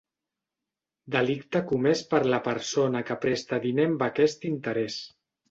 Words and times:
Delicte 1.15 1.61
comès 1.73 2.01
per 2.15 2.21
la 2.35 2.39
persona 2.49 3.03
que 3.11 3.19
presta 3.27 3.61
diner 3.67 3.87
amb 3.93 4.09
aquest 4.09 4.51
interès. 4.55 4.99